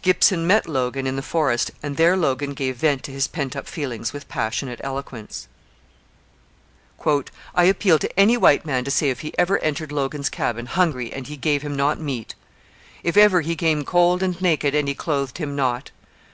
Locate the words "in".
1.06-1.16